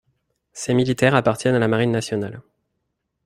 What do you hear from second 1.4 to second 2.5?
à la marine nationale.